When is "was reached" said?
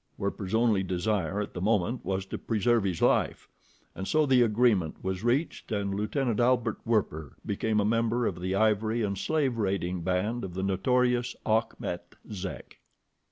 5.03-5.71